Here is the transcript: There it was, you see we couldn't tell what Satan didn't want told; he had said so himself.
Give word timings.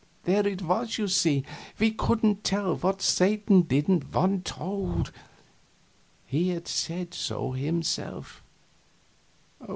There 0.23 0.47
it 0.47 0.63
was, 0.63 0.97
you 0.97 1.07
see 1.07 1.43
we 1.77 1.91
couldn't 1.91 2.43
tell 2.43 2.75
what 2.75 3.03
Satan 3.03 3.61
didn't 3.61 4.11
want 4.11 4.45
told; 4.45 5.11
he 6.25 6.49
had 6.49 6.67
said 6.67 7.13
so 7.13 7.51
himself. 7.51 8.41